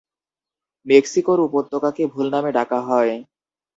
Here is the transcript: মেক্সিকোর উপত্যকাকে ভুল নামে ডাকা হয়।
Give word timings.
মেক্সিকোর 0.85 1.37
উপত্যকাকে 1.47 2.03
ভুল 2.13 2.27
নামে 2.33 2.51
ডাকা 2.57 2.79
হয়। 2.87 3.13